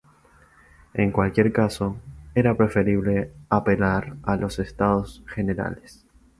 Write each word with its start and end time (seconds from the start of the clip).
En 0.95 1.11
cualquier 1.11 1.53
caso, 1.53 1.95
era 2.33 2.55
preferible 2.57 3.33
apelar 3.49 4.17
a 4.23 4.35
los 4.35 4.57
Estados 4.57 5.23
Generales. 5.27 6.07